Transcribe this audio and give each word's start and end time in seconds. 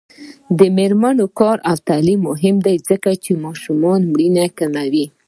د 0.57 0.59
میرمنو 0.77 1.25
کار 1.39 1.57
او 1.69 1.75
تعلیم 1.89 2.19
مهم 2.29 2.55
دی 2.65 2.75
ځکه 2.89 3.09
چې 3.23 3.31
ماشومانو 3.43 4.09
مړینه 4.11 4.45
کموي. 4.57 5.05